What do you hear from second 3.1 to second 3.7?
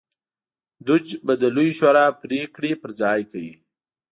کوي.